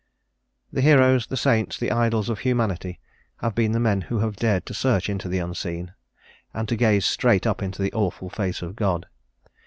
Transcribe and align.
The 0.73 0.81
heroes, 0.81 1.27
the 1.27 1.37
saints, 1.37 1.77
the 1.77 1.91
idols 1.91 2.27
of 2.27 2.39
humanity, 2.39 2.99
have 3.41 3.53
been 3.53 3.71
the 3.71 3.79
men 3.79 4.01
who 4.01 4.17
have 4.17 4.35
dared 4.35 4.65
to 4.65 4.73
search 4.73 5.11
into 5.11 5.29
the 5.29 5.37
Unseen, 5.37 5.93
and 6.55 6.67
to 6.69 6.75
gaze 6.75 7.05
straight 7.05 7.45
up 7.45 7.61
into 7.61 7.83
the 7.83 7.93
awful 7.93 8.31
Face 8.31 8.63
of 8.63 8.75
God. 8.75 9.05